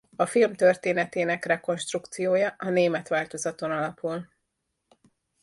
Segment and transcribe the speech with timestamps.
[0.15, 4.27] A film történetének rekonstrukciója a német változaton alapul.